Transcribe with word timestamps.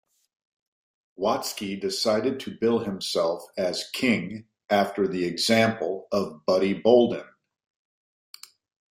Watzke 1.19 1.79
decided 1.79 2.39
to 2.39 2.57
bill 2.59 2.79
himself 2.79 3.43
as 3.55 3.87
"King" 3.93 4.47
after 4.67 5.07
the 5.07 5.25
example 5.25 6.07
of 6.11 6.43
Buddy 6.47 6.73
Bolden. 6.73 7.27